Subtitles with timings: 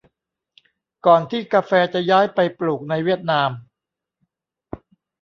[1.05, 3.49] ก่อนที่กาแฟจะย้ายไปปลูกในเวียดนาม